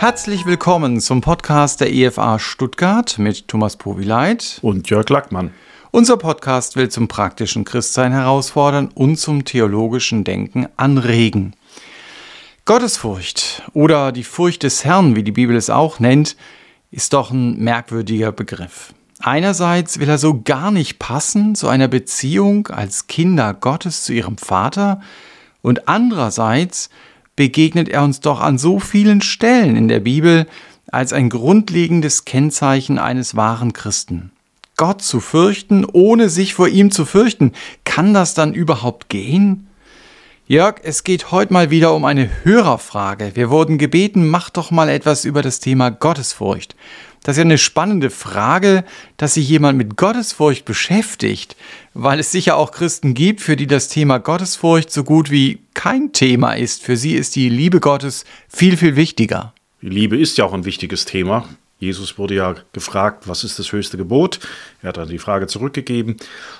[0.00, 5.52] Herzlich willkommen zum Podcast der EFA Stuttgart mit Thomas Powileit und Jörg Lackmann.
[5.90, 11.54] Unser Podcast will zum praktischen Christsein herausfordern und zum theologischen Denken anregen.
[12.64, 16.34] Gottesfurcht oder die Furcht des Herrn, wie die Bibel es auch nennt,
[16.90, 18.94] ist doch ein merkwürdiger Begriff.
[19.18, 24.38] Einerseits will er so gar nicht passen zu einer Beziehung als Kinder Gottes zu ihrem
[24.38, 25.02] Vater
[25.60, 26.88] und andererseits
[27.40, 30.46] begegnet er uns doch an so vielen Stellen in der Bibel
[30.92, 34.30] als ein grundlegendes Kennzeichen eines wahren Christen.
[34.76, 37.52] Gott zu fürchten, ohne sich vor ihm zu fürchten,
[37.84, 39.68] kann das dann überhaupt gehen?
[40.48, 43.30] Jörg, es geht heute mal wieder um eine Hörerfrage.
[43.32, 46.76] Wir wurden gebeten, mach doch mal etwas über das Thema Gottesfurcht.
[47.22, 48.84] Das ist ja eine spannende Frage,
[49.18, 51.54] dass sich jemand mit Gottesfurcht beschäftigt,
[51.92, 56.12] weil es sicher auch Christen gibt, für die das Thema Gottesfurcht so gut wie kein
[56.12, 56.82] Thema ist.
[56.82, 59.52] Für sie ist die Liebe Gottes viel, viel wichtiger.
[59.82, 61.46] Die Liebe ist ja auch ein wichtiges Thema.
[61.78, 64.40] Jesus wurde ja gefragt, was ist das höchste Gebot?
[64.82, 66.16] Er hat dann die Frage zurückgegeben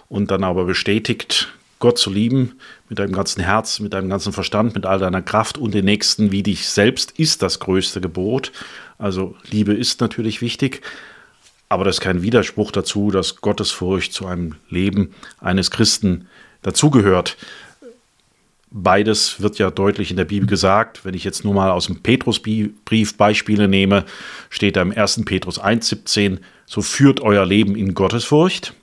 [0.09, 2.59] und dann aber bestätigt, Gott zu lieben
[2.89, 6.31] mit deinem ganzen Herz, mit deinem ganzen Verstand, mit all deiner Kraft und den Nächsten
[6.31, 8.53] wie dich selbst ist das größte Gebot.
[9.01, 10.83] Also Liebe ist natürlich wichtig,
[11.71, 16.29] aber das ist kein Widerspruch dazu, dass Gottesfurcht zu einem Leben eines Christen
[16.61, 17.39] dazugehört.
[18.71, 21.05] Beides wird ja deutlich in der Bibel gesagt.
[21.05, 24.05] Wenn ich jetzt nur mal aus dem Petrusbrief Beispiele nehme,
[24.51, 25.25] steht da im 1.
[25.25, 28.75] Petrus 1,17, so führt euer Leben in Gottesfurcht.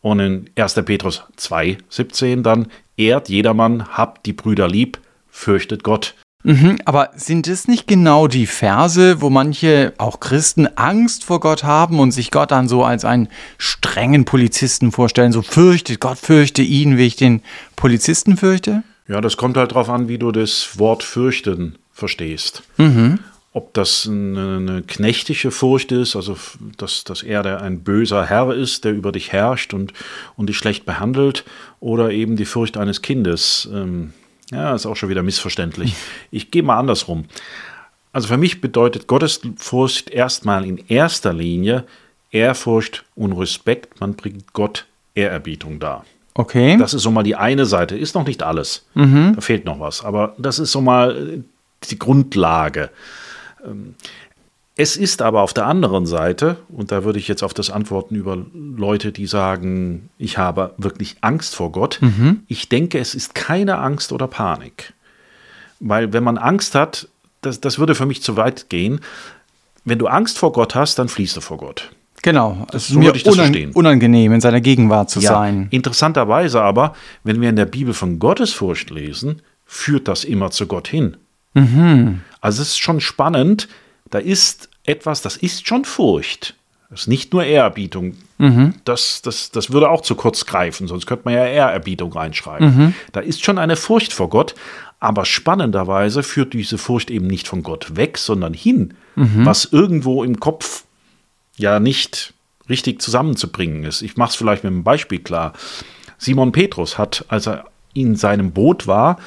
[0.00, 0.74] Und in 1.
[0.86, 6.14] Petrus 2,17 dann, ehrt jedermann, habt die Brüder lieb, fürchtet Gott.
[6.42, 11.64] Mhm, aber sind es nicht genau die Verse, wo manche, auch Christen, Angst vor Gott
[11.64, 15.32] haben und sich Gott dann so als einen strengen Polizisten vorstellen?
[15.32, 17.42] So fürchtet Gott, fürchte ihn, wie ich den
[17.76, 18.82] Polizisten fürchte?
[19.06, 22.62] Ja, das kommt halt darauf an, wie du das Wort fürchten verstehst.
[22.78, 23.18] Mhm.
[23.52, 26.36] Ob das eine, eine, knechtische Furcht ist, also
[26.78, 29.92] dass, dass er der, ein böser Herr ist, der über dich herrscht und,
[30.36, 31.44] und dich schlecht behandelt,
[31.80, 33.68] oder eben die Furcht eines Kindes.
[33.72, 34.12] Ähm,
[34.50, 35.94] ja, ist auch schon wieder missverständlich.
[36.30, 37.24] Ich gehe mal andersrum.
[38.12, 41.84] Also für mich bedeutet Gottesfurcht erstmal in erster Linie
[42.32, 44.00] Ehrfurcht und Respekt.
[44.00, 46.04] Man bringt Gott Ehrerbietung dar.
[46.34, 46.76] Okay.
[46.78, 47.96] Das ist so mal die eine Seite.
[47.96, 48.86] Ist noch nicht alles.
[48.94, 49.32] Mhm.
[49.34, 50.04] Da fehlt noch was.
[50.04, 51.42] Aber das ist so mal
[51.88, 52.90] die Grundlage.
[54.80, 58.14] Es ist aber auf der anderen Seite, und da würde ich jetzt auf das antworten
[58.14, 61.98] über Leute, die sagen, ich habe wirklich Angst vor Gott.
[62.00, 62.44] Mhm.
[62.46, 64.94] Ich denke, es ist keine Angst oder Panik.
[65.80, 67.08] Weil wenn man Angst hat,
[67.42, 69.02] das, das würde für mich zu weit gehen.
[69.84, 71.90] Wenn du Angst vor Gott hast, dann fließt du vor Gott.
[72.22, 75.66] Genau, es ist so mir unan unangenehm, in seiner Gegenwart zu ja, sein.
[75.68, 80.88] Interessanterweise aber, wenn wir in der Bibel von Gottesfurcht lesen, führt das immer zu Gott
[80.88, 81.18] hin.
[81.52, 82.22] Mhm.
[82.40, 83.68] Also es ist schon spannend,
[84.08, 86.54] da ist etwas, das ist schon Furcht.
[86.90, 88.16] Das ist nicht nur Ehrerbietung.
[88.38, 88.74] Mhm.
[88.84, 92.76] Das, das, das würde auch zu kurz greifen, sonst könnte man ja Ehrerbietung reinschreiben.
[92.76, 92.94] Mhm.
[93.12, 94.54] Da ist schon eine Furcht vor Gott,
[94.98, 99.46] aber spannenderweise führt diese Furcht eben nicht von Gott weg, sondern hin, mhm.
[99.46, 100.84] was irgendwo im Kopf
[101.56, 102.34] ja nicht
[102.68, 104.02] richtig zusammenzubringen ist.
[104.02, 105.52] Ich mache es vielleicht mit einem Beispiel klar.
[106.18, 109.18] Simon Petrus hat, als er in seinem Boot war,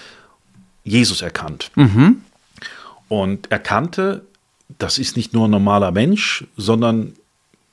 [0.83, 1.71] Jesus erkannt.
[1.75, 2.21] Mhm.
[3.07, 4.25] Und erkannte,
[4.77, 7.13] das ist nicht nur ein normaler Mensch, sondern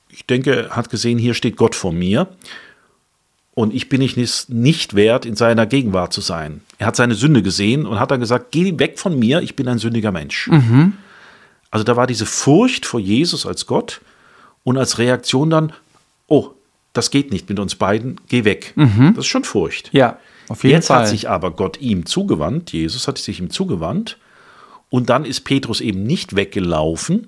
[0.09, 2.27] ich denke, er hat gesehen, hier steht Gott vor mir
[3.53, 6.61] und ich bin es nicht wert, in seiner Gegenwart zu sein.
[6.77, 9.67] Er hat seine Sünde gesehen und hat dann gesagt, geh weg von mir, ich bin
[9.67, 10.47] ein sündiger Mensch.
[10.47, 10.93] Mhm.
[11.69, 14.01] Also da war diese Furcht vor Jesus als Gott
[14.63, 15.73] und als Reaktion dann,
[16.27, 16.49] oh,
[16.93, 18.73] das geht nicht mit uns beiden, geh weg.
[18.75, 19.13] Mhm.
[19.15, 19.89] Das ist schon Furcht.
[19.93, 20.17] Ja,
[20.49, 21.01] auf jeden Jetzt Fall.
[21.01, 24.17] hat sich aber Gott ihm zugewandt, Jesus hat sich ihm zugewandt
[24.91, 27.27] und dann ist Petrus eben nicht weggelaufen,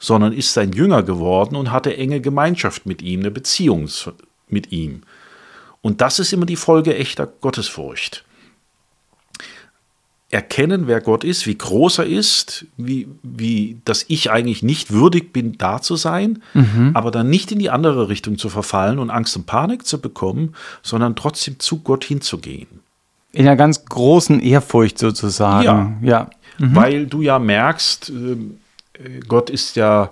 [0.00, 3.88] sondern ist sein Jünger geworden und hatte enge Gemeinschaft mit ihm, eine Beziehung
[4.48, 5.02] mit ihm.
[5.80, 8.24] Und das ist immer die Folge echter Gottesfurcht.
[10.30, 15.32] Erkennen, wer Gott ist, wie groß er ist, wie, wie, dass ich eigentlich nicht würdig
[15.32, 16.90] bin, da zu sein, mhm.
[16.94, 20.56] aber dann nicht in die andere Richtung zu verfallen und Angst und Panik zu bekommen,
[20.82, 22.66] sondern trotzdem zu Gott hinzugehen.
[23.30, 25.64] In einer ganz großen Ehrfurcht sozusagen.
[25.64, 25.96] Ja.
[26.02, 26.74] ja mhm.
[26.74, 30.10] weil du ja merkst, äh, Gott ist ja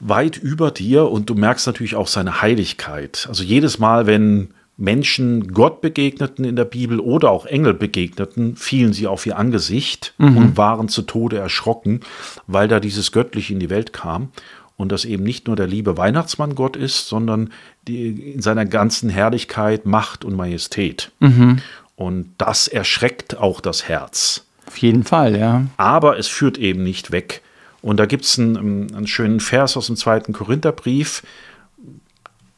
[0.00, 3.26] weit über dir und du merkst natürlich auch seine Heiligkeit.
[3.28, 8.92] Also jedes Mal, wenn Menschen Gott begegneten in der Bibel oder auch Engel begegneten, fielen
[8.92, 10.36] sie auf ihr Angesicht mhm.
[10.36, 12.00] und waren zu Tode erschrocken,
[12.46, 14.28] weil da dieses Göttliche in die Welt kam
[14.76, 17.50] und das eben nicht nur der liebe Weihnachtsmann Gott ist, sondern
[17.88, 21.10] die, in seiner ganzen Herrlichkeit, Macht und Majestät.
[21.20, 21.62] Mhm.
[21.94, 24.45] Und das erschreckt auch das Herz.
[24.66, 25.64] Auf jeden Fall, ja.
[25.76, 27.42] Aber es führt eben nicht weg
[27.82, 31.22] Und da gibt es einen, einen, schönen Vers aus dem zweiten Korintherbrief,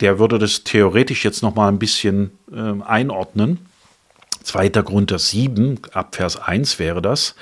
[0.00, 3.58] der würde das theoretisch jetzt noch mal ein bisschen äh, einordnen.
[4.42, 7.34] Zweiter Korinther 7, ab Vers 1 wäre das.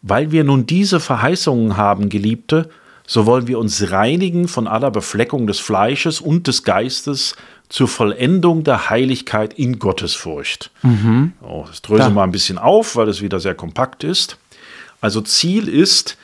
[0.00, 2.70] Weil wir nun diese Verheißungen haben, Geliebte,
[3.06, 7.34] so wollen wir uns reinigen von aller Befleckung des Fleisches und des Geistes
[7.72, 10.70] zur Vollendung der Heiligkeit in Gottesfurcht.
[10.82, 11.32] Mhm.
[11.40, 14.36] Oh, das dröse mal ein bisschen auf, weil es wieder sehr kompakt ist.
[15.00, 16.18] Also Ziel ist,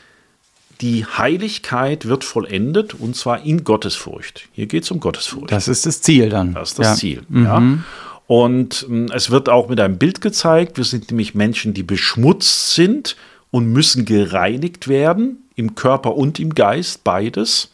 [0.82, 4.46] die Heiligkeit wird vollendet und zwar in Gottesfurcht.
[4.52, 5.50] Hier geht es um Gottesfurcht.
[5.50, 6.52] Das ist das Ziel dann.
[6.52, 6.94] Das ist das ja.
[6.96, 7.22] Ziel.
[7.30, 7.44] Mhm.
[7.44, 7.78] Ja.
[8.26, 10.76] Und äh, es wird auch mit einem Bild gezeigt.
[10.76, 13.16] Wir sind nämlich Menschen, die beschmutzt sind
[13.50, 17.70] und müssen gereinigt werden, im Körper und im Geist, beides.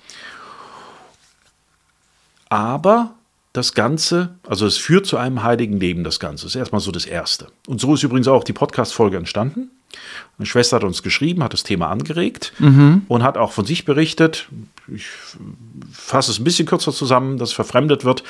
[2.48, 3.14] Aber
[3.54, 6.44] das Ganze, also es führt zu einem heiligen Leben, das Ganze.
[6.44, 7.46] Das ist erstmal so das Erste.
[7.68, 9.70] Und so ist übrigens auch die Podcast-Folge entstanden.
[10.36, 13.02] Eine Schwester hat uns geschrieben, hat das Thema angeregt mhm.
[13.06, 14.48] und hat auch von sich berichtet.
[14.92, 15.06] Ich
[15.92, 18.24] fasse es ein bisschen kürzer zusammen, dass verfremdet wird,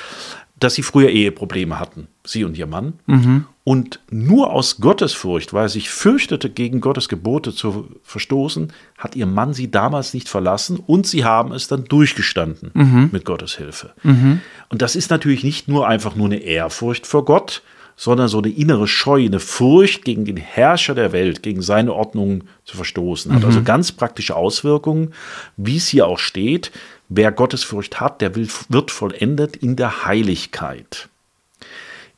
[0.65, 2.95] dass sie früher Eheprobleme hatten, sie und ihr Mann.
[3.05, 3.45] Mhm.
[3.65, 9.27] Und nur aus Gottesfurcht, weil er sich fürchtete, gegen Gottes Gebote zu verstoßen, hat ihr
[9.27, 13.11] Mann sie damals nicht verlassen und sie haben es dann durchgestanden mhm.
[13.13, 13.93] mit Gottes Hilfe.
[14.03, 14.41] Mhm.
[14.71, 17.63] Und das ist natürlich nicht nur einfach nur eine Ehrfurcht vor Gott,
[17.97, 22.45] sondern so eine innere Scheu, eine Furcht gegen den Herrscher der Welt, gegen seine Ordnung
[22.65, 23.33] zu verstoßen.
[23.33, 23.65] Hat also mhm.
[23.65, 25.15] ganz praktische Auswirkungen,
[25.57, 26.73] wie es hier auch steht.
[27.09, 31.09] Wer Gottesfurcht hat, der will, wird vollendet in der Heiligkeit.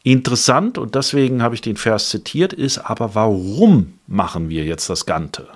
[0.03, 5.05] Interessant, und deswegen habe ich den Vers zitiert, ist aber, warum machen wir jetzt das
[5.05, 5.49] Ganze?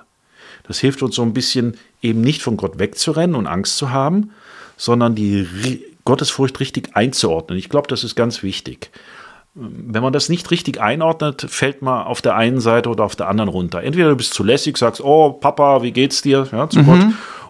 [0.64, 4.32] Das hilft uns so ein bisschen eben nicht von Gott wegzurennen und Angst zu haben,
[4.76, 7.58] sondern die Gottesfurcht richtig einzuordnen.
[7.58, 8.90] Ich glaube, das ist ganz wichtig
[9.54, 13.28] wenn man das nicht richtig einordnet, fällt man auf der einen Seite oder auf der
[13.28, 13.82] anderen runter.
[13.82, 16.86] Entweder du bist zu lässig, sagst, oh Papa, wie geht's dir, ja, zu mhm.
[16.86, 17.06] Gott,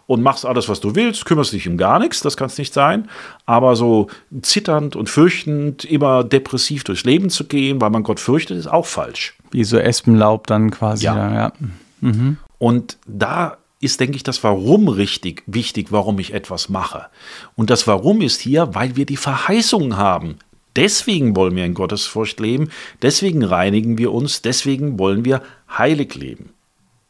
[0.06, 2.74] und machst alles, was du willst, kümmerst dich um gar nichts, das kann es nicht
[2.74, 3.08] sein.
[3.46, 4.08] Aber so
[4.42, 8.86] zitternd und fürchtend, immer depressiv durchs Leben zu gehen, weil man Gott fürchtet, ist auch
[8.86, 9.36] falsch.
[9.52, 11.04] Wie so Espenlaub dann quasi.
[11.04, 11.32] Ja.
[11.32, 11.52] ja.
[12.00, 12.38] Mhm.
[12.58, 17.06] Und da ist, denke ich, das Warum richtig wichtig, warum ich etwas mache.
[17.54, 20.38] Und das Warum ist hier, weil wir die Verheißungen haben.
[20.76, 22.70] Deswegen wollen wir in Gottesfurcht leben,
[23.02, 25.42] deswegen reinigen wir uns, deswegen wollen wir
[25.76, 26.50] heilig leben.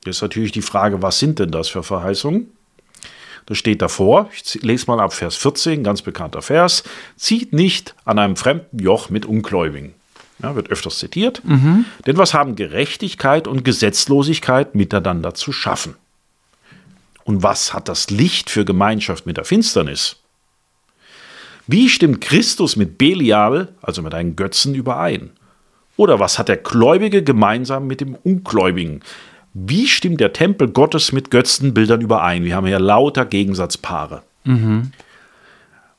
[0.04, 2.50] Jetzt ist natürlich die Frage, was sind denn das für Verheißungen?
[3.46, 6.84] Das steht davor, ich lese mal ab Vers 14, ganz bekannter Vers,
[7.16, 9.94] zieht nicht an einem fremden Joch mit Ungläubigen.
[10.42, 11.42] Ja, wird öfters zitiert.
[11.44, 11.84] Mhm.
[12.06, 15.96] Denn was haben Gerechtigkeit und Gesetzlosigkeit miteinander zu schaffen?
[17.24, 20.16] Und was hat das Licht für Gemeinschaft mit der Finsternis?
[21.72, 25.30] Wie stimmt Christus mit Belial, also mit einem Götzen, überein?
[25.96, 29.02] Oder was hat der Gläubige gemeinsam mit dem Ungläubigen?
[29.54, 32.42] Wie stimmt der Tempel Gottes mit Götzenbildern überein?
[32.42, 34.24] Wir haben hier lauter Gegensatzpaare.
[34.42, 34.90] Mhm.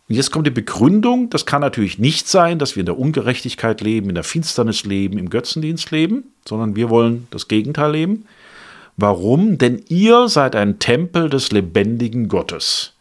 [0.09, 3.79] Und jetzt kommt die Begründung, das kann natürlich nicht sein, dass wir in der Ungerechtigkeit
[3.79, 8.25] leben, in der Finsternis leben, im Götzendienst leben, sondern wir wollen das Gegenteil leben.
[8.97, 9.57] Warum?
[9.57, 12.91] Denn ihr seid ein Tempel des lebendigen Gottes.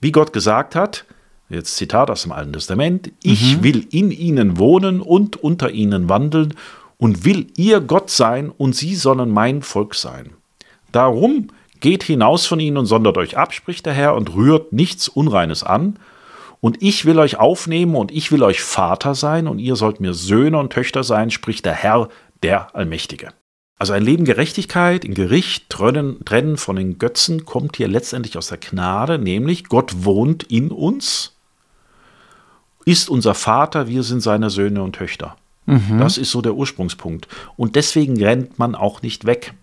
[0.00, 1.04] Wie Gott gesagt hat,
[1.48, 3.12] Jetzt Zitat aus dem Alten Testament.
[3.22, 3.62] Ich mhm.
[3.62, 6.54] will in ihnen wohnen und unter ihnen wandeln
[6.96, 10.30] und will ihr Gott sein und sie sollen mein Volk sein.
[10.90, 11.48] Darum
[11.80, 15.62] geht hinaus von ihnen und sondert euch ab, spricht der Herr, und rührt nichts Unreines
[15.62, 15.98] an.
[16.60, 20.14] Und ich will euch aufnehmen und ich will euch Vater sein und ihr sollt mir
[20.14, 22.08] Söhne und Töchter sein, spricht der Herr,
[22.42, 23.34] der Allmächtige.
[23.78, 28.46] Also ein Leben Gerechtigkeit, in Gericht, trennen, trennen von den Götzen kommt hier letztendlich aus
[28.46, 31.33] der Gnade, nämlich Gott wohnt in uns
[32.84, 35.36] ist unser Vater, wir sind seine Söhne und Töchter.
[35.66, 35.98] Mhm.
[35.98, 37.28] Das ist so der Ursprungspunkt.
[37.56, 39.54] Und deswegen rennt man auch nicht weg.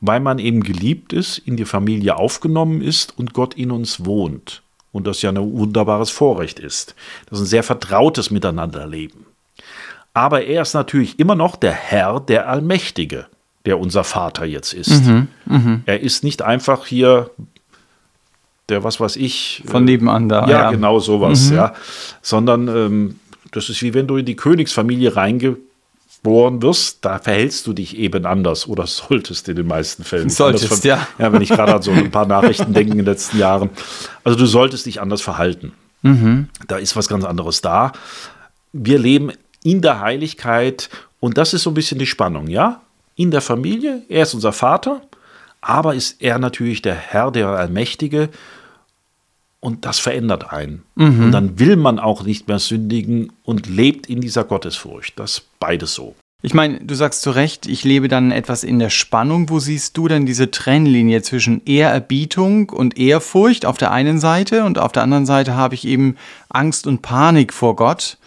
[0.00, 4.62] Weil man eben geliebt ist, in die Familie aufgenommen ist und Gott in uns wohnt.
[4.92, 6.94] Und das ja ein wunderbares Vorrecht ist.
[7.28, 9.26] Das ist ein sehr vertrautes Miteinanderleben.
[10.12, 13.26] Aber er ist natürlich immer noch der Herr, der Allmächtige,
[13.66, 15.04] der unser Vater jetzt ist.
[15.04, 15.80] Mhm, mh.
[15.86, 17.30] Er ist nicht einfach hier
[18.68, 19.62] der was weiß ich.
[19.66, 20.42] Von nebenan da.
[20.42, 20.70] Ja, ja.
[20.70, 21.56] genau sowas, mhm.
[21.56, 21.74] ja.
[22.22, 23.20] Sondern ähm,
[23.52, 28.26] das ist wie wenn du in die Königsfamilie reingeboren wirst, da verhältst du dich eben
[28.26, 30.28] anders oder solltest in den meisten Fällen.
[30.30, 31.06] Solltest, von, ja.
[31.18, 33.70] Ja, wenn ich gerade an so ein paar Nachrichten denke in den letzten Jahren.
[34.24, 35.72] Also du solltest dich anders verhalten.
[36.02, 36.48] Mhm.
[36.68, 37.92] Da ist was ganz anderes da.
[38.72, 39.32] Wir leben
[39.62, 42.80] in der Heiligkeit und das ist so ein bisschen die Spannung, ja?
[43.16, 45.00] In der Familie, er ist unser Vater,
[45.62, 48.28] aber ist er natürlich der Herr, der Allmächtige.
[49.66, 50.84] Und das verändert einen.
[50.94, 51.24] Mhm.
[51.24, 55.18] Und dann will man auch nicht mehr sündigen und lebt in dieser Gottesfurcht.
[55.18, 56.14] Das beides so.
[56.40, 59.50] Ich meine, du sagst zu Recht, ich lebe dann etwas in der Spannung.
[59.50, 64.78] Wo siehst du denn diese Trennlinie zwischen Ehrerbietung und Ehrfurcht auf der einen Seite und
[64.78, 66.14] auf der anderen Seite habe ich eben
[66.48, 68.18] Angst und Panik vor Gott?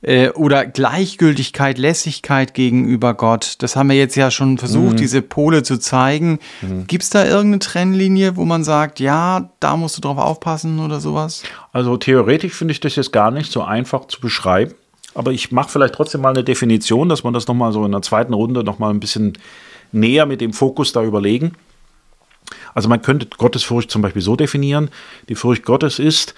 [0.00, 3.56] Äh, oder Gleichgültigkeit, Lässigkeit gegenüber Gott.
[3.58, 4.96] Das haben wir jetzt ja schon versucht, mhm.
[4.96, 6.38] diese Pole zu zeigen.
[6.62, 6.86] Mhm.
[6.86, 11.00] Gibt es da irgendeine Trennlinie, wo man sagt, ja, da musst du drauf aufpassen oder
[11.00, 11.42] sowas?
[11.72, 14.74] Also theoretisch finde ich das jetzt gar nicht so einfach zu beschreiben.
[15.14, 18.02] Aber ich mache vielleicht trotzdem mal eine Definition, dass man das nochmal so in der
[18.02, 19.32] zweiten Runde nochmal ein bisschen
[19.90, 21.52] näher mit dem Fokus da überlegen.
[22.72, 24.90] Also man könnte Gottesfurcht zum Beispiel so definieren.
[25.28, 26.34] Die Furcht Gottes ist,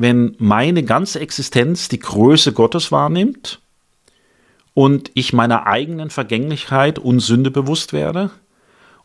[0.00, 3.60] wenn meine ganze Existenz die Größe Gottes wahrnimmt
[4.72, 8.30] und ich meiner eigenen Vergänglichkeit und Sünde bewusst werde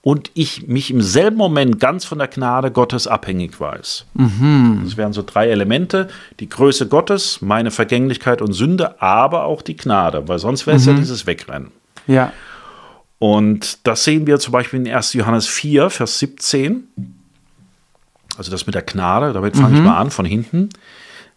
[0.01, 4.05] und ich mich im selben Moment ganz von der Gnade Gottes abhängig weiß.
[4.13, 4.83] Mhm.
[4.85, 6.07] Das wären so drei Elemente,
[6.39, 10.85] die Größe Gottes, meine Vergänglichkeit und Sünde, aber auch die Gnade, weil sonst wäre es
[10.85, 10.93] mhm.
[10.93, 11.71] ja dieses Wegrennen.
[12.07, 12.31] Ja.
[13.19, 15.11] Und das sehen wir zum Beispiel in 1.
[15.13, 16.87] Johannes 4, Vers 17.
[18.37, 19.75] Also das mit der Gnade, damit fange mhm.
[19.75, 20.69] ich mal an von hinten.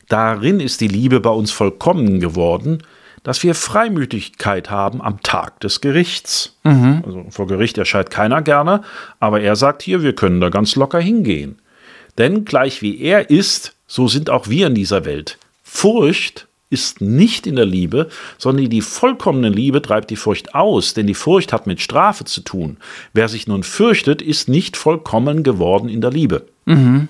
[0.09, 2.83] Darin ist die Liebe bei uns vollkommen geworden,
[3.23, 6.57] dass wir Freimütigkeit haben am Tag des Gerichts.
[6.65, 7.03] Mhm.
[7.05, 8.83] Also vor Gericht erscheint keiner gerne,
[9.21, 11.59] aber er sagt hier, wir können da ganz locker hingehen.
[12.17, 15.39] Denn gleich wie er ist, so sind auch wir in dieser Welt.
[15.63, 21.07] Furcht ist nicht in der Liebe, sondern die vollkommene Liebe treibt die Furcht aus, denn
[21.07, 22.77] die Furcht hat mit Strafe zu tun.
[23.15, 26.47] Wer sich nun fürchtet, ist nicht vollkommen geworden in der Liebe.
[26.69, 27.09] Mhm.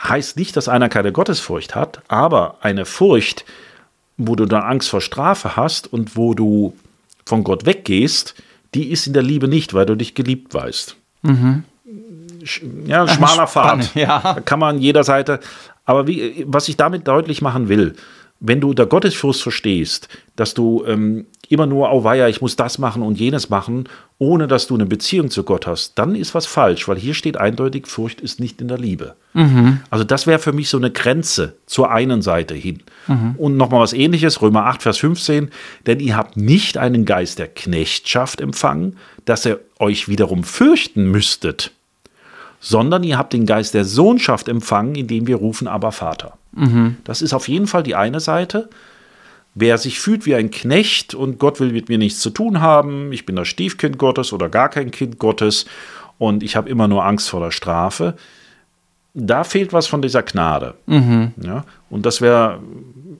[0.00, 3.44] Heißt nicht, dass einer keine Gottesfurcht hat, aber eine Furcht,
[4.16, 6.76] wo du dann Angst vor Strafe hast und wo du
[7.24, 8.34] von Gott weggehst,
[8.74, 10.96] die ist in der Liebe nicht, weil du dich geliebt weißt.
[11.22, 11.64] Mhm.
[12.86, 13.94] Ja, schmaler Pfad.
[13.94, 14.38] Ja.
[14.44, 15.38] Kann man an jeder Seite.
[15.84, 17.94] Aber wie, was ich damit deutlich machen will,
[18.44, 22.78] wenn du unter Gottesfurcht verstehst, dass du ähm, immer nur, oh weia, ich muss das
[22.78, 26.46] machen und jenes machen, ohne dass du eine Beziehung zu Gott hast, dann ist was
[26.46, 29.14] falsch, weil hier steht eindeutig, Furcht ist nicht in der Liebe.
[29.34, 29.80] Mhm.
[29.90, 32.82] Also das wäre für mich so eine Grenze zur einen Seite hin.
[33.06, 33.36] Mhm.
[33.38, 35.50] Und nochmal was ähnliches, Römer 8, Vers 15,
[35.86, 41.70] denn ihr habt nicht einen Geist der Knechtschaft empfangen, dass ihr euch wiederum fürchten müsstet,
[42.58, 46.38] sondern ihr habt den Geist der Sohnschaft empfangen, indem wir rufen, aber Vater.
[46.52, 46.96] Mhm.
[47.04, 48.68] Das ist auf jeden Fall die eine Seite.
[49.54, 53.12] Wer sich fühlt wie ein Knecht und Gott will mit mir nichts zu tun haben,
[53.12, 55.66] ich bin das Stiefkind Gottes oder gar kein Kind Gottes
[56.16, 58.16] und ich habe immer nur Angst vor der Strafe,
[59.14, 60.74] da fehlt was von dieser Gnade.
[60.86, 61.32] Mhm.
[61.42, 62.60] Ja, und das wäre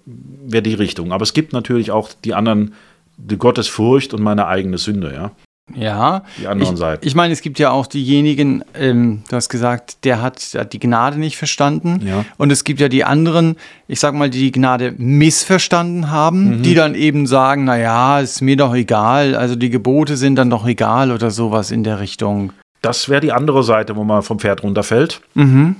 [0.07, 1.13] wär die Richtung.
[1.13, 2.75] Aber es gibt natürlich auch die anderen,
[3.17, 5.13] die Gottesfurcht und meine eigene Sünde.
[5.13, 5.33] Ja.
[5.75, 6.25] Ja.
[6.39, 7.07] Die anderen ich, Seiten.
[7.07, 10.73] Ich meine, es gibt ja auch diejenigen, ähm, du hast gesagt, der hat, der hat,
[10.73, 12.03] die Gnade nicht verstanden.
[12.07, 12.25] Ja.
[12.37, 13.57] Und es gibt ja die anderen,
[13.89, 16.63] ich sag mal, die die Gnade missverstanden haben, mhm.
[16.63, 20.67] die dann eben sagen, naja, ist mir doch egal, also die Gebote sind dann doch
[20.67, 22.53] egal oder sowas in der Richtung.
[22.81, 25.21] Das wäre die andere Seite, wo man vom Pferd runterfällt.
[25.35, 25.77] Mhm.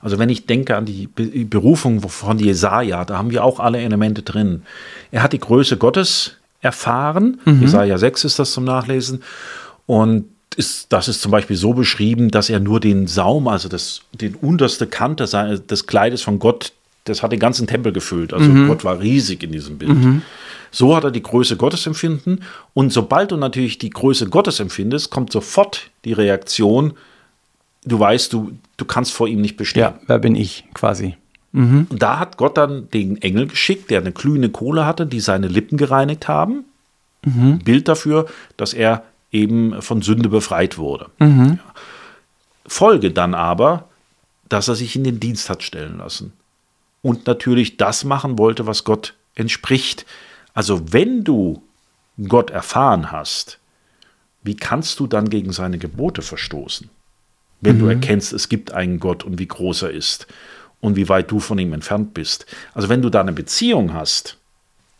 [0.00, 4.22] Also wenn ich denke an die Berufung von Jesaja, da haben wir auch alle Elemente
[4.22, 4.62] drin.
[5.10, 7.40] Er hat die Größe Gottes erfahren.
[7.44, 7.60] Mhm.
[7.60, 9.22] Jesaja 6 ist das zum Nachlesen.
[9.86, 10.26] Und
[10.56, 14.34] ist, das ist zum Beispiel so beschrieben, dass er nur den Saum, also das, den
[14.34, 16.72] unterste Kant des, des Kleides von Gott,
[17.04, 18.32] das hat den ganzen Tempel gefüllt.
[18.32, 18.68] Also mhm.
[18.68, 19.94] Gott war riesig in diesem Bild.
[19.94, 20.22] Mhm.
[20.70, 22.40] So hat er die Größe Gottes empfinden.
[22.74, 26.94] Und sobald du natürlich die Größe Gottes empfindest, kommt sofort die Reaktion,
[27.84, 29.80] du weißt, du, du kannst vor ihm nicht bestehen.
[29.80, 31.16] Ja, wer bin ich quasi?
[31.52, 31.86] Mhm.
[31.88, 35.48] Und da hat Gott dann den Engel geschickt, der eine glühende Kohle hatte, die seine
[35.48, 36.64] Lippen gereinigt haben.
[37.24, 37.58] Mhm.
[37.60, 41.10] Bild dafür, dass er eben von Sünde befreit wurde.
[41.18, 41.58] Mhm.
[41.58, 41.74] Ja.
[42.66, 43.88] Folge dann aber,
[44.48, 46.32] dass er sich in den Dienst hat stellen lassen.
[47.02, 50.06] Und natürlich das machen wollte, was Gott entspricht.
[50.54, 51.62] Also wenn du
[52.28, 53.58] Gott erfahren hast,
[54.42, 56.88] wie kannst du dann gegen seine Gebote verstoßen?
[57.60, 57.80] Wenn mhm.
[57.80, 60.26] du erkennst, es gibt einen Gott und wie groß er ist
[60.82, 62.44] und wie weit du von ihm entfernt bist.
[62.74, 64.36] Also wenn du da eine Beziehung hast,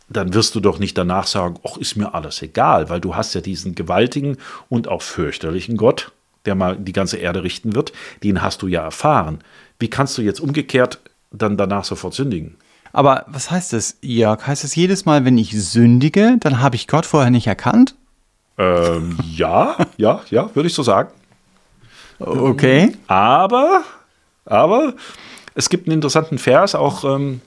[0.09, 3.35] dann wirst du doch nicht danach sagen, ach, ist mir alles egal, weil du hast
[3.35, 4.37] ja diesen gewaltigen
[4.69, 6.11] und auch fürchterlichen Gott,
[6.45, 9.39] der mal die ganze Erde richten wird, den hast du ja erfahren.
[9.77, 10.99] Wie kannst du jetzt umgekehrt
[11.31, 12.55] dann danach sofort sündigen?
[12.91, 14.45] Aber was heißt das, Jörg?
[14.45, 17.95] Heißt das jedes Mal, wenn ich sündige, dann habe ich Gott vorher nicht erkannt?
[18.57, 21.09] Ähm, ja, ja, ja, würde ich so sagen.
[22.19, 22.95] Okay.
[23.07, 23.83] Aber,
[24.45, 24.93] aber
[25.55, 27.41] es gibt einen interessanten Vers auch ähm,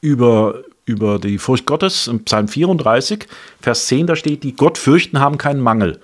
[0.00, 3.26] über, über die Furcht Gottes im Psalm 34,
[3.60, 6.00] Vers 10, da steht, die Gott fürchten, haben keinen Mangel.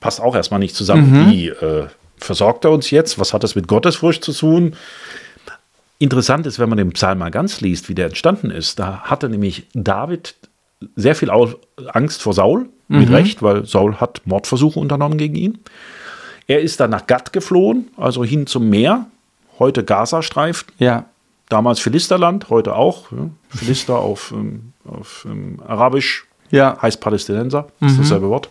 [0.00, 1.26] Passt auch erstmal nicht zusammen.
[1.26, 1.30] Mhm.
[1.30, 1.86] Wie äh,
[2.18, 3.18] versorgt er uns jetzt?
[3.18, 4.76] Was hat das mit Gottesfurcht zu tun?
[5.98, 8.78] Interessant ist, wenn man den Psalm mal ganz liest, wie der entstanden ist.
[8.78, 10.34] Da hatte nämlich David
[10.96, 13.14] sehr viel Angst vor Saul, mit mhm.
[13.14, 15.58] Recht, weil Saul hat Mordversuche unternommen gegen ihn.
[16.46, 19.06] Er ist dann nach Gad geflohen, also hin zum Meer,
[19.58, 20.68] heute Gazastreifen.
[20.78, 21.06] Ja.
[21.48, 23.12] Damals Philisterland, heute auch.
[23.12, 23.30] Ja.
[23.48, 26.78] Philister auf, ähm, auf ähm, Arabisch ja.
[26.80, 27.88] heißt Palästinenser, mhm.
[27.88, 28.48] ist dasselbe Wort.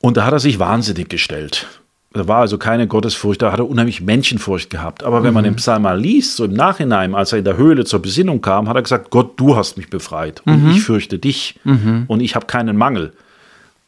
[0.00, 1.66] Und da hat er sich wahnsinnig gestellt.
[2.12, 5.02] Da war also keine Gottesfurcht, da hat er unheimlich Menschenfurcht gehabt.
[5.02, 5.34] Aber wenn mhm.
[5.34, 8.42] man den Psalm mal liest, so im Nachhinein, als er in der Höhle zur Besinnung
[8.42, 10.70] kam, hat er gesagt, Gott, du hast mich befreit und mhm.
[10.72, 12.04] ich fürchte dich mhm.
[12.08, 13.12] und ich habe keinen Mangel.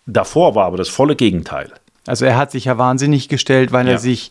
[0.07, 1.73] Davor war aber das volle Gegenteil.
[2.07, 3.93] Also er hat sich ja wahnsinnig gestellt, weil ja.
[3.93, 4.31] er sich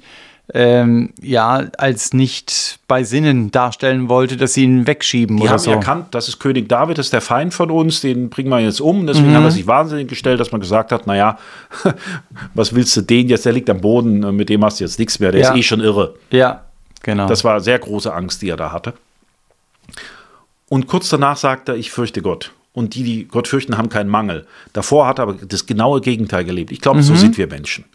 [0.54, 5.60] ähm, ja als nicht bei Sinnen darstellen wollte, dass sie ihn wegschieben Die oder haben
[5.60, 5.72] so.
[5.72, 8.82] erkannt, das ist König David, das ist der Feind von uns, den bringen wir jetzt
[8.82, 9.08] um.
[9.08, 9.38] Deswegen mhm.
[9.38, 11.38] hat er sich wahnsinnig gestellt, dass man gesagt hat, naja,
[12.54, 15.20] was willst du den jetzt, der liegt am Boden, mit dem hast du jetzt nichts
[15.20, 15.52] mehr, der ja.
[15.52, 16.16] ist eh schon irre.
[16.32, 16.64] Ja,
[17.02, 17.28] genau.
[17.28, 18.94] Das war sehr große Angst, die er da hatte.
[20.68, 22.52] Und kurz danach sagt er, ich fürchte Gott.
[22.74, 24.48] Und die, die Gott fürchten, haben keinen Mangel.
[24.74, 26.72] Davor hat er aber das genaue Gegenteil gelebt.
[26.72, 27.04] Ich glaube, mhm.
[27.04, 27.86] so sind wir Menschen.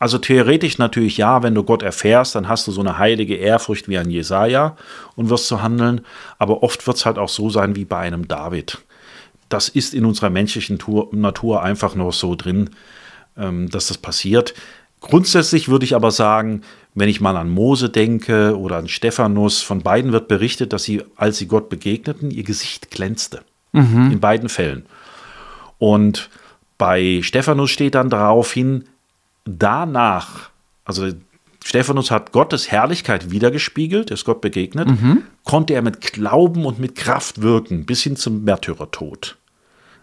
[0.00, 3.86] Also theoretisch natürlich ja, wenn du Gott erfährst, dann hast du so eine heilige Ehrfurcht
[3.86, 4.74] wie ein Jesaja
[5.14, 6.00] und wirst so handeln.
[6.38, 8.78] Aber oft wird es halt auch so sein wie bei einem David.
[9.50, 10.78] Das ist in unserer menschlichen
[11.12, 12.70] Natur einfach noch so drin,
[13.36, 14.54] ähm, dass das passiert.
[15.00, 16.62] Grundsätzlich würde ich aber sagen,
[16.94, 21.02] wenn ich mal an Mose denke oder an Stephanus, von beiden wird berichtet, dass sie,
[21.14, 23.42] als sie Gott begegneten, ihr Gesicht glänzte.
[23.72, 24.12] Mhm.
[24.12, 24.86] In beiden Fällen.
[25.76, 26.30] Und
[26.78, 28.84] bei Stephanus steht dann daraufhin,
[29.58, 30.50] danach,
[30.84, 31.08] also
[31.64, 35.22] Stephanus hat Gottes Herrlichkeit wiedergespiegelt, ist Gott begegnet, mhm.
[35.44, 39.36] konnte er mit Glauben und mit Kraft wirken, bis hin zum Märtyrertod.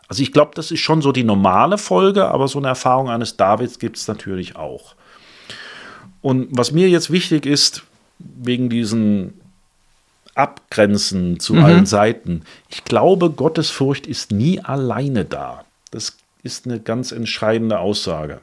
[0.07, 3.35] Also ich glaube, das ist schon so die normale Folge, aber so eine Erfahrung eines
[3.35, 4.95] Davids gibt es natürlich auch.
[6.21, 7.83] Und was mir jetzt wichtig ist,
[8.19, 9.33] wegen diesen
[10.35, 11.63] Abgrenzen zu mhm.
[11.63, 15.65] allen Seiten, ich glaube, Gottesfurcht ist nie alleine da.
[15.91, 18.39] Das ist eine ganz entscheidende Aussage.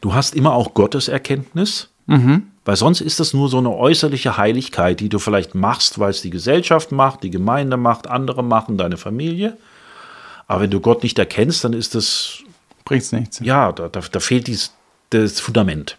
[0.00, 2.48] Du hast immer auch Gotteserkenntnis, mhm.
[2.64, 6.20] weil sonst ist das nur so eine äußerliche Heiligkeit, die du vielleicht machst, weil es
[6.20, 9.56] die Gesellschaft macht, die Gemeinde macht, andere machen, deine Familie.
[10.46, 12.38] Aber wenn du Gott nicht erkennst, dann ist das.
[12.84, 13.40] Bringt's nichts.
[13.40, 14.72] Ja, da, da, da fehlt dies,
[15.10, 15.96] das Fundament.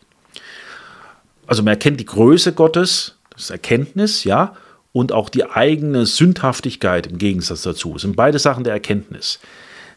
[1.47, 4.55] Also man erkennt die Größe Gottes, das Erkenntnis, ja,
[4.93, 7.93] und auch die eigene Sündhaftigkeit im Gegensatz dazu.
[7.93, 9.39] Das sind beide Sachen der Erkenntnis.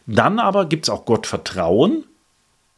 [0.05, 2.03] Dann aber gibt es auch Gott Vertrauen,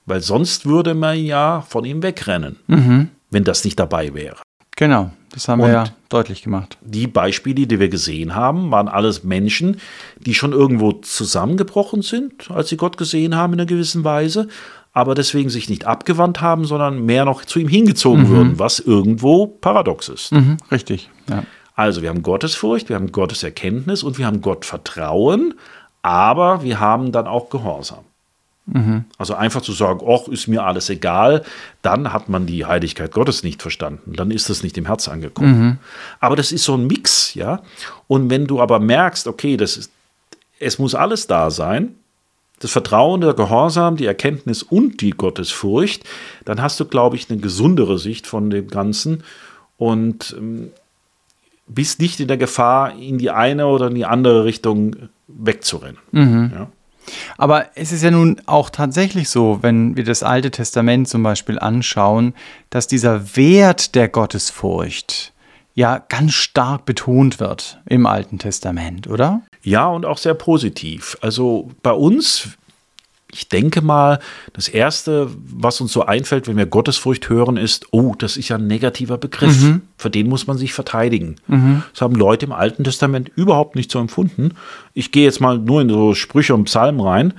[0.05, 3.09] weil sonst würde man ja von ihm wegrennen, mhm.
[3.29, 4.37] wenn das nicht dabei wäre.
[4.75, 6.77] Genau, das haben Und wir ja deutlich gemacht.
[6.81, 9.79] Die Beispiele, die wir gesehen haben, waren alles Menschen,
[10.19, 14.47] die schon irgendwo zusammengebrochen sind, als sie Gott gesehen haben in einer gewissen Weise,
[14.91, 18.29] aber deswegen sich nicht abgewandt haben, sondern mehr noch zu ihm hingezogen mhm.
[18.29, 20.31] würden, was irgendwo paradox ist.
[20.31, 21.09] Mhm, richtig.
[21.29, 21.43] Ja.
[21.75, 25.55] Also wir haben Gottesfurcht, wir haben Gottes Erkenntnis und wir haben Gott Vertrauen,
[26.03, 28.03] aber wir haben dann auch Gehorsam.
[28.65, 29.05] Mhm.
[29.17, 31.43] Also einfach zu sagen, ach, ist mir alles egal,
[31.81, 35.59] dann hat man die Heiligkeit Gottes nicht verstanden, dann ist das nicht im Herz angekommen.
[35.59, 35.77] Mhm.
[36.19, 37.61] Aber das ist so ein Mix, ja.
[38.07, 39.91] Und wenn du aber merkst, okay, das ist,
[40.59, 41.95] es muss alles da sein,
[42.59, 46.03] das Vertrauen, der Gehorsam, die Erkenntnis und die Gottesfurcht,
[46.45, 49.23] dann hast du, glaube ich, eine gesundere Sicht von dem Ganzen
[49.77, 50.71] und ähm,
[51.67, 55.97] bist nicht in der Gefahr, in die eine oder in die andere Richtung wegzurennen.
[56.11, 56.51] Mhm.
[56.53, 56.67] Ja.
[57.37, 61.59] Aber es ist ja nun auch tatsächlich so, wenn wir das Alte Testament zum Beispiel
[61.59, 62.33] anschauen,
[62.69, 65.33] dass dieser Wert der Gottesfurcht
[65.75, 69.41] ja ganz stark betont wird im Alten Testament, oder?
[69.63, 71.17] Ja, und auch sehr positiv.
[71.21, 72.49] Also bei uns
[73.33, 74.19] ich denke mal,
[74.53, 78.57] das Erste, was uns so einfällt, wenn wir Gottesfurcht hören, ist, oh, das ist ja
[78.57, 79.61] ein negativer Begriff.
[79.61, 79.81] Mhm.
[79.97, 81.37] Für den muss man sich verteidigen.
[81.47, 81.83] Mhm.
[81.91, 84.51] Das haben Leute im Alten Testament überhaupt nicht so empfunden.
[84.93, 87.33] Ich gehe jetzt mal nur in so Sprüche und Psalmen rein.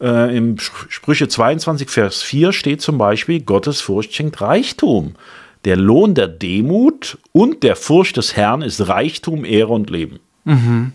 [0.00, 5.14] Äh, Im Sprüche 22, Vers 4 steht zum Beispiel, Gottesfurcht schenkt Reichtum.
[5.64, 10.20] Der Lohn der Demut und der Furcht des Herrn ist Reichtum, Ehre und Leben.
[10.44, 10.92] Mhm.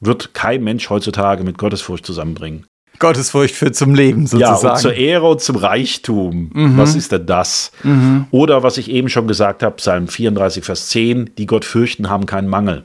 [0.00, 2.67] Wird kein Mensch heutzutage mit Gottesfurcht zusammenbringen.
[2.98, 4.66] Gottesfurcht führt zum Leben sozusagen.
[4.66, 6.50] Ja, und zur Ehre und zum Reichtum.
[6.52, 6.76] Mhm.
[6.76, 7.72] Was ist denn das?
[7.82, 8.26] Mhm.
[8.30, 12.26] Oder was ich eben schon gesagt habe, Psalm 34, Vers 10, die Gott fürchten, haben
[12.26, 12.84] keinen Mangel.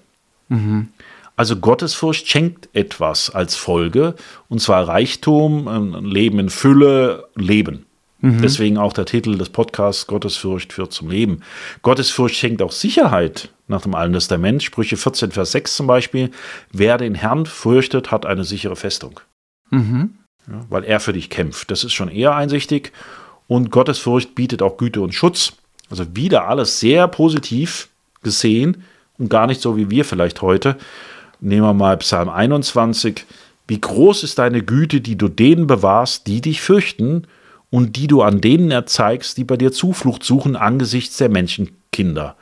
[0.49, 0.89] Mhm.
[1.35, 4.15] Also Gottesfurcht schenkt etwas als Folge,
[4.49, 7.85] und zwar Reichtum, ein Leben in Fülle, Leben.
[8.23, 8.41] Mhm.
[8.41, 11.41] Deswegen auch der Titel des Podcasts Gottesfurcht führt zum Leben.
[11.81, 14.63] Gottesfurcht schenkt auch Sicherheit nach dem Alten Testament.
[14.63, 16.29] Sprüche 14, Vers 6 zum Beispiel.
[16.71, 19.19] Wer den Herrn fürchtet, hat eine sichere Festung.
[19.73, 20.15] Mhm.
[20.47, 21.71] Ja, weil er für dich kämpft.
[21.71, 22.91] Das ist schon eher einsichtig.
[23.47, 25.53] Und Gottesfurcht bietet auch Güte und Schutz.
[25.89, 27.89] Also wieder alles sehr positiv
[28.23, 28.83] gesehen,
[29.17, 30.77] und gar nicht so wie wir vielleicht heute.
[31.39, 33.25] Nehmen wir mal Psalm 21.
[33.67, 37.27] Wie groß ist deine Güte, die du denen bewahrst, die dich fürchten
[37.69, 42.35] und die du an denen erzeigst, die bei dir Zuflucht suchen angesichts der Menschenkinder.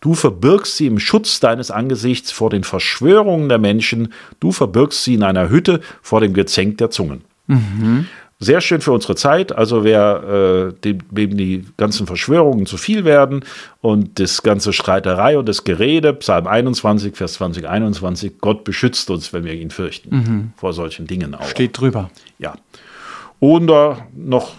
[0.00, 5.14] Du verbirgst sie im Schutz deines Angesichts vor den Verschwörungen der Menschen, du verbirgst sie
[5.14, 7.22] in einer Hütte vor dem Gezänk der Zungen.
[7.46, 8.06] Mhm.
[8.42, 9.52] Sehr schön für unsere Zeit.
[9.52, 13.44] Also wer äh, dem, dem die ganzen Verschwörungen zu viel werden
[13.82, 19.34] und das ganze Streiterei und das Gerede, Psalm 21, Vers 20, 21, Gott beschützt uns,
[19.34, 20.16] wenn wir ihn fürchten.
[20.16, 20.52] Mhm.
[20.56, 21.44] Vor solchen Dingen auch.
[21.48, 22.10] Steht drüber.
[22.38, 22.54] Ja.
[23.40, 24.54] Oder noch,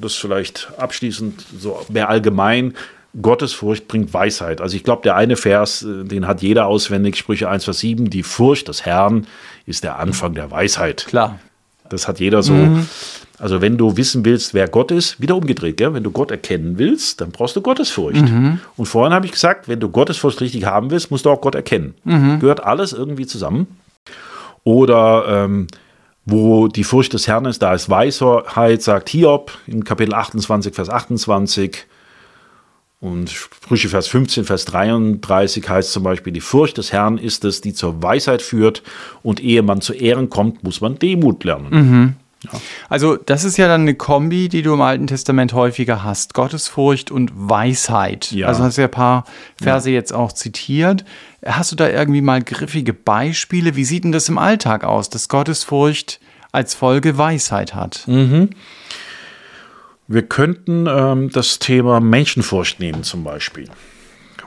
[0.00, 2.74] das vielleicht abschließend, so mehr allgemein,
[3.20, 4.60] Gottesfurcht bringt Weisheit.
[4.60, 8.10] Also ich glaube, der eine Vers, äh, den hat jeder auswendig, Sprüche 1, Vers 7,
[8.10, 9.26] die Furcht des Herrn
[9.66, 11.06] ist der Anfang der Weisheit.
[11.06, 11.38] Klar.
[11.88, 12.54] Das hat jeder so.
[12.54, 12.86] Mhm.
[13.38, 15.92] Also wenn du wissen willst, wer Gott ist, wieder umgedreht, gell?
[15.92, 18.22] wenn du Gott erkennen willst, dann brauchst du Gottesfurcht.
[18.22, 18.60] Mhm.
[18.76, 21.54] Und vorhin habe ich gesagt, wenn du Gottesfurcht richtig haben willst, musst du auch Gott
[21.54, 21.94] erkennen.
[22.04, 22.40] Mhm.
[22.40, 23.66] Gehört alles irgendwie zusammen.
[24.62, 25.66] Oder ähm,
[26.24, 30.88] wo die Furcht des Herrn ist, da ist Weisheit, sagt Hiob in Kapitel 28, Vers
[30.88, 31.86] 28.
[33.04, 37.60] Und Sprüche Vers 15, Vers 33 heißt zum Beispiel, die Furcht des Herrn ist es,
[37.60, 38.82] die zur Weisheit führt.
[39.22, 41.68] Und ehe man zu Ehren kommt, muss man Demut lernen.
[41.70, 42.14] Mhm.
[42.44, 42.58] Ja.
[42.88, 46.32] Also das ist ja dann eine Kombi, die du im Alten Testament häufiger hast.
[46.32, 48.32] Gottesfurcht und Weisheit.
[48.32, 48.46] Ja.
[48.46, 49.26] Also hast du ja ein paar
[49.60, 49.96] Verse ja.
[49.96, 51.04] jetzt auch zitiert.
[51.44, 53.76] Hast du da irgendwie mal griffige Beispiele?
[53.76, 56.20] Wie sieht denn das im Alltag aus, dass Gottesfurcht
[56.52, 58.04] als Folge Weisheit hat?
[58.06, 58.48] Mhm.
[60.06, 63.68] Wir könnten ähm, das Thema Menschenfurcht nehmen zum Beispiel.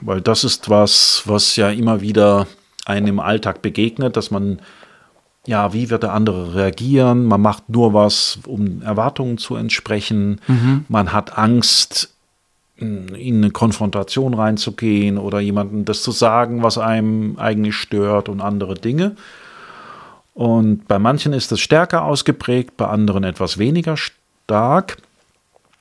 [0.01, 2.47] Weil das ist was, was ja immer wieder
[2.85, 4.59] einem im Alltag begegnet, dass man
[5.47, 7.23] ja, wie wird der andere reagieren?
[7.23, 10.41] Man macht nur was, um Erwartungen zu entsprechen.
[10.47, 10.83] Mhm.
[10.89, 12.13] Man hat Angst,
[12.75, 18.75] in eine Konfrontation reinzugehen oder jemandem das zu sagen, was einem eigentlich stört und andere
[18.75, 19.15] Dinge.
[20.33, 24.97] Und bei manchen ist das stärker ausgeprägt, bei anderen etwas weniger stark.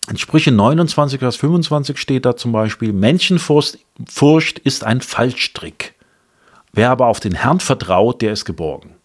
[0.09, 3.79] In Sprüche 29, Vers 25 steht da zum Beispiel, Menschenfurcht
[4.61, 5.95] ist ein Fallstrick.
[6.73, 8.97] Wer aber auf den Herrn vertraut, der ist geborgen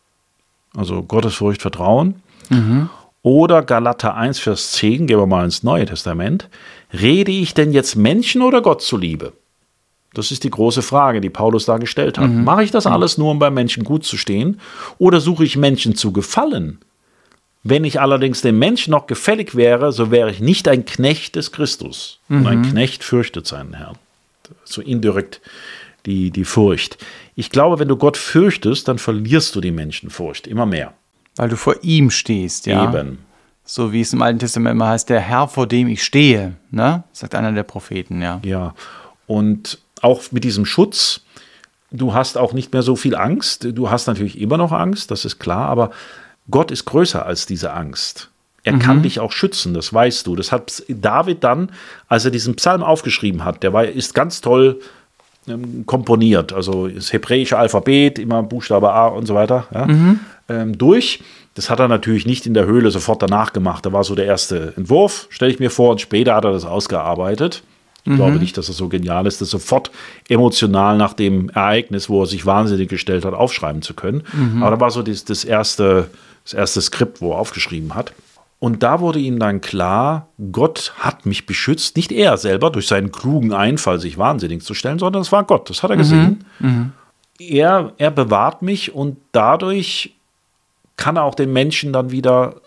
[0.75, 2.15] also Gottesfurcht, Vertrauen.
[2.49, 2.89] Mhm.
[3.23, 6.49] Oder Galater 1, Vers 10, gehen wir mal ins Neue Testament.
[6.91, 9.33] Rede ich denn jetzt Menschen oder Gott zuliebe?
[10.13, 12.29] Das ist die große Frage, die Paulus da gestellt hat.
[12.29, 12.43] Mhm.
[12.43, 14.59] Mache ich das alles nur, um bei Menschen gut zu stehen?
[14.97, 16.79] Oder suche ich Menschen zu gefallen?
[17.63, 21.51] Wenn ich allerdings dem Menschen noch gefällig wäre, so wäre ich nicht ein Knecht des
[21.51, 22.19] Christus.
[22.27, 22.37] Mhm.
[22.37, 22.69] Und ein mhm.
[22.71, 23.97] Knecht fürchtet seinen Herrn.
[24.63, 25.41] So indirekt
[26.05, 26.97] die, die Furcht.
[27.35, 30.93] Ich glaube, wenn du Gott fürchtest, dann verlierst du die Menschenfurcht immer mehr.
[31.35, 32.89] Weil du vor ihm stehst, ja.
[32.89, 33.19] Eben.
[33.63, 37.03] So wie es im Alten Testament immer heißt, der Herr, vor dem ich stehe, ne?
[37.13, 38.41] sagt einer der Propheten, ja.
[38.43, 38.73] Ja.
[39.27, 41.21] Und auch mit diesem Schutz,
[41.91, 43.67] du hast auch nicht mehr so viel Angst.
[43.73, 45.91] Du hast natürlich immer noch Angst, das ist klar, aber
[46.49, 48.29] Gott ist größer als diese Angst.
[48.63, 48.79] Er mhm.
[48.79, 50.35] kann dich auch schützen, das weißt du.
[50.35, 51.71] Das hat David dann,
[52.07, 54.79] als er diesen Psalm aufgeschrieben hat, der war, ist ganz toll
[55.47, 60.19] ähm, komponiert, also das hebräische Alphabet, immer Buchstabe A und so weiter, ja, mhm.
[60.49, 61.23] ähm, durch.
[61.55, 63.85] Das hat er natürlich nicht in der Höhle sofort danach gemacht.
[63.85, 66.63] Da war so der erste Entwurf, stelle ich mir vor, und später hat er das
[66.63, 67.63] ausgearbeitet.
[68.03, 68.15] Ich mhm.
[68.15, 69.91] glaube nicht, dass es so genial ist, das sofort
[70.29, 74.23] emotional nach dem Ereignis, wo er sich wahnsinnig gestellt hat, aufschreiben zu können.
[74.33, 74.63] Mhm.
[74.63, 76.09] Aber da war so das, das, erste,
[76.43, 78.13] das erste Skript, wo er aufgeschrieben hat.
[78.59, 83.11] Und da wurde ihm dann klar, Gott hat mich beschützt, nicht er selber durch seinen
[83.11, 86.45] klugen Einfall, sich wahnsinnig zu stellen, sondern es war Gott, das hat er gesehen.
[86.59, 86.67] Mhm.
[86.69, 86.91] Mhm.
[87.39, 90.13] Er, er bewahrt mich und dadurch
[90.95, 92.61] kann er auch den Menschen dann wieder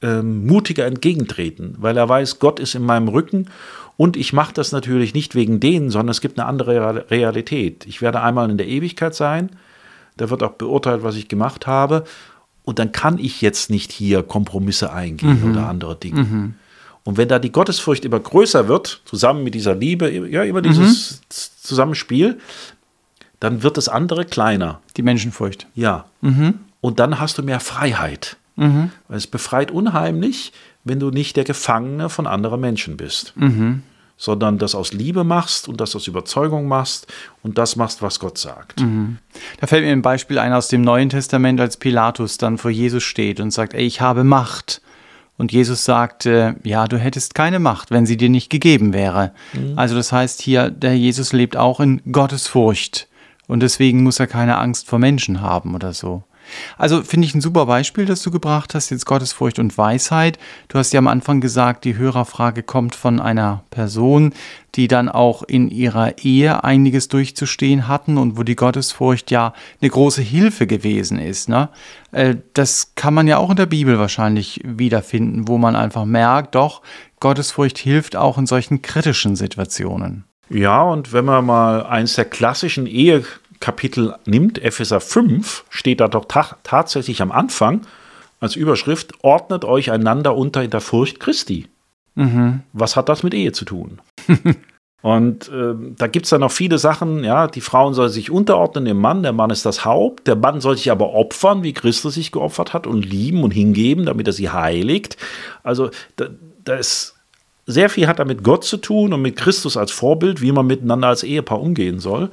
[0.00, 3.50] ähm, mutiger entgegentreten, weil er weiß, Gott ist in meinem Rücken
[3.98, 7.84] und ich mache das natürlich nicht wegen denen, sondern es gibt eine andere Realität.
[7.84, 9.50] Ich werde einmal in der Ewigkeit sein,
[10.16, 12.04] da wird auch beurteilt, was ich gemacht habe
[12.64, 15.50] und dann kann ich jetzt nicht hier Kompromisse eingehen mhm.
[15.52, 16.22] oder andere Dinge.
[16.22, 16.54] Mhm.
[17.04, 21.20] Und wenn da die Gottesfurcht immer größer wird, zusammen mit dieser Liebe, ja, immer dieses
[21.20, 21.24] mhm.
[21.28, 22.38] Zusammenspiel,
[23.40, 24.80] dann wird das andere kleiner.
[24.96, 25.66] Die Menschenfurcht.
[25.74, 26.06] Ja.
[26.22, 26.60] Mhm.
[26.80, 28.38] Und dann hast du mehr Freiheit.
[28.56, 28.90] Mhm.
[29.10, 30.52] Es befreit unheimlich,
[30.84, 33.34] wenn du nicht der Gefangene von anderen Menschen bist.
[33.36, 33.82] Mhm
[34.16, 38.38] sondern das aus Liebe machst und das aus Überzeugung machst und das machst, was Gott
[38.38, 38.80] sagt.
[38.80, 39.18] Mhm.
[39.60, 43.02] Da fällt mir ein Beispiel ein aus dem Neuen Testament, als Pilatus dann vor Jesus
[43.02, 44.80] steht und sagt, ey, ich habe Macht.
[45.36, 49.32] Und Jesus sagte, ja, du hättest keine Macht, wenn sie dir nicht gegeben wäre.
[49.52, 49.76] Mhm.
[49.76, 53.08] Also das heißt hier, der Jesus lebt auch in Gottesfurcht
[53.48, 56.22] und deswegen muss er keine Angst vor Menschen haben oder so.
[56.78, 60.38] Also finde ich ein super Beispiel, das du gebracht hast, jetzt Gottesfurcht und Weisheit.
[60.68, 64.32] Du hast ja am Anfang gesagt, die Hörerfrage kommt von einer Person,
[64.74, 69.90] die dann auch in ihrer Ehe einiges durchzustehen hatten und wo die Gottesfurcht ja eine
[69.90, 71.48] große Hilfe gewesen ist.
[71.48, 71.68] Ne?
[72.12, 76.54] Äh, das kann man ja auch in der Bibel wahrscheinlich wiederfinden, wo man einfach merkt,
[76.54, 76.82] doch,
[77.20, 80.24] Gottesfurcht hilft auch in solchen kritischen Situationen.
[80.50, 83.24] Ja, und wenn man mal eins der klassischen Ehe
[83.64, 87.80] Kapitel nimmt, Epheser 5, steht da doch ta tatsächlich am Anfang
[88.38, 91.66] als Überschrift, ordnet euch einander unter in der Furcht Christi.
[92.14, 92.60] Mhm.
[92.74, 94.02] Was hat das mit Ehe zu tun?
[95.00, 98.84] Und äh, da gibt es dann noch viele Sachen, ja, die Frauen sollen sich unterordnen
[98.84, 102.12] dem Mann, der Mann ist das Haupt, der Mann soll sich aber opfern, wie Christus
[102.14, 105.16] sich geopfert hat und lieben und hingeben, damit er sie heiligt.
[105.62, 106.26] Also da,
[106.64, 107.14] da ist
[107.64, 110.66] sehr viel hat da mit Gott zu tun und mit Christus als Vorbild, wie man
[110.66, 112.30] miteinander als Ehepaar umgehen soll.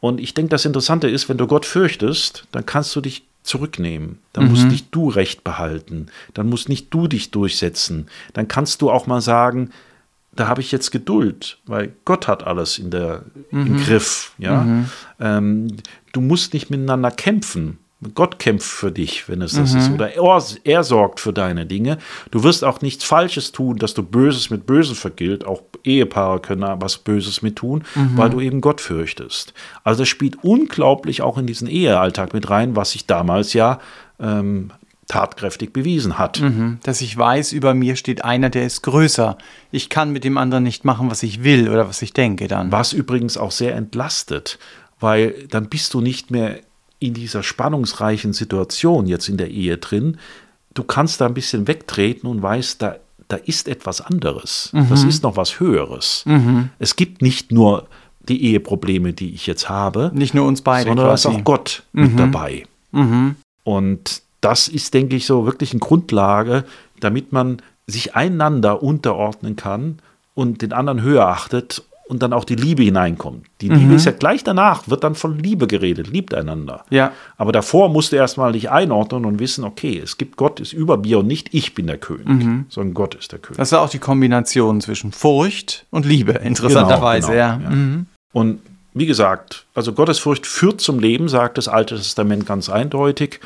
[0.00, 4.18] Und ich denke, das Interessante ist, wenn du Gott fürchtest, dann kannst du dich zurücknehmen.
[4.32, 4.50] Dann mhm.
[4.50, 6.06] musst nicht du Recht behalten.
[6.34, 8.08] Dann musst nicht du dich durchsetzen.
[8.32, 9.70] Dann kannst du auch mal sagen,
[10.34, 13.66] da habe ich jetzt Geduld, weil Gott hat alles in der, mhm.
[13.66, 14.32] im Griff.
[14.38, 14.62] Ja?
[14.62, 14.90] Mhm.
[15.18, 15.76] Ähm,
[16.12, 17.78] du musst nicht miteinander kämpfen.
[18.14, 19.78] Gott kämpft für dich, wenn es das mhm.
[19.78, 19.90] ist.
[19.90, 21.98] Oder er, er, sorgt für deine Dinge.
[22.30, 25.46] Du wirst auch nichts Falsches tun, dass du Böses mit Bösem vergilt.
[25.46, 28.16] Auch Ehepaare können was Böses mit tun, mhm.
[28.16, 29.54] weil du eben Gott fürchtest.
[29.84, 33.80] Also das spielt unglaublich auch in diesen Ehealltag mit rein, was sich damals ja
[34.20, 34.72] ähm,
[35.08, 36.40] tatkräftig bewiesen hat.
[36.40, 36.78] Mhm.
[36.82, 39.38] Dass ich weiß, über mir steht einer, der ist größer.
[39.70, 42.72] Ich kann mit dem anderen nicht machen, was ich will oder was ich denke dann.
[42.72, 44.58] Was übrigens auch sehr entlastet,
[44.98, 46.58] weil dann bist du nicht mehr
[47.06, 50.18] in dieser spannungsreichen Situation jetzt in der Ehe drin,
[50.74, 52.96] du kannst da ein bisschen wegtreten und weißt, da,
[53.28, 54.70] da ist etwas anderes.
[54.72, 54.88] Mhm.
[54.88, 56.22] Das ist noch was Höheres.
[56.26, 56.70] Mhm.
[56.78, 57.88] Es gibt nicht nur
[58.28, 60.10] die Eheprobleme, die ich jetzt habe.
[60.14, 60.88] Nicht nur uns beide.
[60.88, 62.02] Sondern da ist auch Gott mhm.
[62.02, 62.64] mit dabei.
[62.92, 63.36] Mhm.
[63.64, 66.64] Und das ist, denke ich, so wirklich eine Grundlage,
[67.00, 69.98] damit man sich einander unterordnen kann
[70.34, 73.46] und den anderen höher achtet und dann auch die Liebe hineinkommt.
[73.60, 73.96] Die Liebe mhm.
[73.96, 76.84] ist ja gleich danach, wird dann von Liebe geredet, liebt einander.
[76.90, 77.12] Ja.
[77.36, 80.96] Aber davor musst du erstmal dich einordnen und wissen, okay, es gibt Gott, ist über
[80.98, 82.66] mir und nicht ich bin der König, mhm.
[82.68, 83.58] sondern Gott ist der König.
[83.58, 87.70] Das ist auch die Kombination zwischen Furcht und Liebe, interessanterweise, genau, genau, ja.
[87.70, 87.76] ja.
[87.76, 88.06] Mhm.
[88.32, 88.60] Und
[88.94, 93.40] wie gesagt, also Gottesfurcht führt zum Leben, sagt das Alte Testament ganz eindeutig.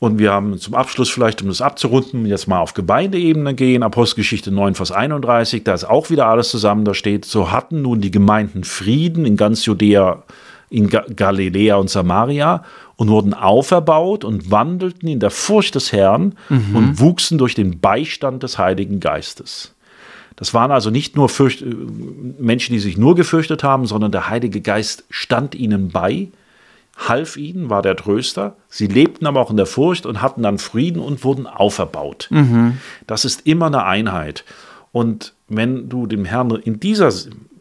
[0.00, 3.82] Und wir haben zum Abschluss vielleicht, um das abzurunden, jetzt mal auf Gemeindeebene gehen.
[3.82, 6.84] Apostelgeschichte 9, Vers 31, da ist auch wieder alles zusammen.
[6.84, 10.22] Da steht, so hatten nun die Gemeinden Frieden in ganz Judäa,
[10.70, 12.62] in Ga Galiläa und Samaria
[12.94, 16.76] und wurden auferbaut und wandelten in der Furcht des Herrn mhm.
[16.76, 19.74] und wuchsen durch den Beistand des Heiligen Geistes.
[20.36, 21.64] Das waren also nicht nur Fürcht
[22.38, 26.28] Menschen, die sich nur gefürchtet haben, sondern der Heilige Geist stand ihnen bei
[26.98, 28.56] half ihnen, war der Tröster.
[28.68, 32.28] Sie lebten aber auch in der Furcht und hatten dann Frieden und wurden auferbaut.
[32.30, 32.78] Mhm.
[33.06, 34.44] Das ist immer eine Einheit.
[34.92, 37.12] Und wenn du dem Herrn in dieser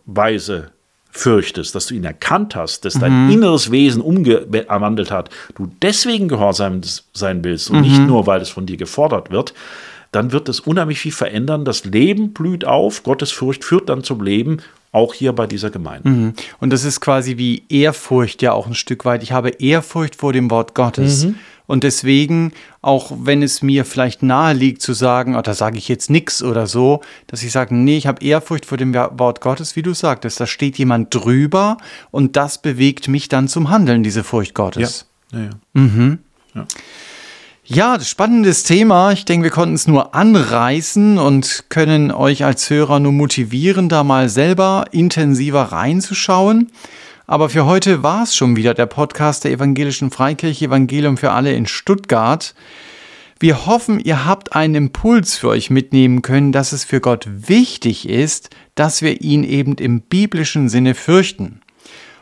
[0.06, 0.72] Weise
[1.12, 3.32] fürchtest, dass du ihn erkannt hast, dass dein mhm.
[3.32, 6.82] inneres Wesen umgewandelt hat, du deswegen gehorsam
[7.14, 7.84] sein willst und mhm.
[7.84, 9.54] nicht nur, weil es von dir gefordert wird,
[10.18, 11.64] dann wird es unheimlich viel verändern.
[11.64, 14.58] Das Leben blüht auf, Gottes Furcht führt dann zum Leben
[14.92, 16.10] auch hier bei dieser Gemeinde.
[16.10, 16.34] Mhm.
[16.60, 19.22] Und das ist quasi wie Ehrfurcht ja auch ein Stück weit.
[19.22, 21.26] Ich habe Ehrfurcht vor dem Wort Gottes.
[21.26, 21.36] Mhm.
[21.68, 22.52] Und deswegen,
[22.82, 26.42] auch wenn es mir vielleicht nahe liegt zu sagen, oh, da sage ich jetzt nichts
[26.42, 29.94] oder so, dass ich sage, nee, ich habe Ehrfurcht vor dem Wort Gottes, wie du
[29.94, 30.40] sagtest.
[30.40, 31.78] Da steht jemand drüber
[32.10, 35.06] und das bewegt mich dann zum Handeln, diese Furcht Gottes.
[35.32, 35.52] Ja, ja, ja.
[35.74, 36.20] Mhm.
[36.56, 36.66] ja.
[37.70, 39.12] Ja, spannendes Thema.
[39.12, 44.06] Ich denke, wir konnten es nur anreißen und können euch als Hörer nur motivieren, da
[44.06, 46.72] mal selber intensiver reinzuschauen.
[47.26, 51.52] Aber für heute war es schon wieder der Podcast der Evangelischen Freikirche Evangelium für alle
[51.52, 52.56] in Stuttgart.
[53.38, 58.08] Wir hoffen, ihr habt einen Impuls für euch mitnehmen können, dass es für Gott wichtig
[58.08, 61.60] ist, dass wir ihn eben im biblischen Sinne fürchten.